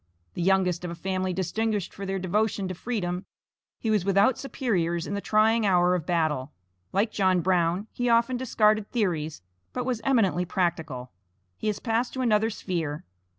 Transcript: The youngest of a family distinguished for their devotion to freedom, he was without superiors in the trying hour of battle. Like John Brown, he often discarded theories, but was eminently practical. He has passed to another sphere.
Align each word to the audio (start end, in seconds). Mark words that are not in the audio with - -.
The 0.33 0.41
youngest 0.41 0.83
of 0.83 0.89
a 0.89 0.95
family 0.95 1.31
distinguished 1.31 1.93
for 1.93 2.07
their 2.07 2.17
devotion 2.17 2.67
to 2.67 2.73
freedom, 2.73 3.27
he 3.77 3.91
was 3.91 4.03
without 4.03 4.35
superiors 4.35 5.05
in 5.05 5.13
the 5.13 5.21
trying 5.21 5.63
hour 5.63 5.93
of 5.93 6.07
battle. 6.07 6.53
Like 6.91 7.11
John 7.11 7.41
Brown, 7.41 7.85
he 7.91 8.09
often 8.09 8.35
discarded 8.35 8.89
theories, 8.91 9.43
but 9.73 9.85
was 9.85 10.01
eminently 10.03 10.43
practical. 10.45 11.11
He 11.55 11.67
has 11.67 11.77
passed 11.79 12.13
to 12.13 12.21
another 12.21 12.49
sphere. 12.49 13.05